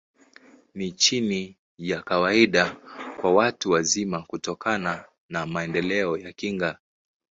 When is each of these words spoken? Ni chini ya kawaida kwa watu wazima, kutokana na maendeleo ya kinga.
Ni 0.73 0.91
chini 0.91 1.57
ya 1.77 2.01
kawaida 2.01 2.75
kwa 3.21 3.33
watu 3.33 3.71
wazima, 3.71 4.21
kutokana 4.21 5.05
na 5.29 5.45
maendeleo 5.45 6.17
ya 6.17 6.33
kinga. 6.33 6.79